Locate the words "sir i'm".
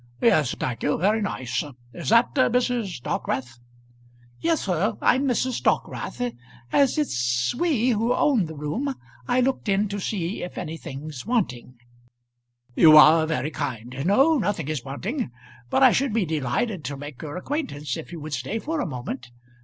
4.61-5.27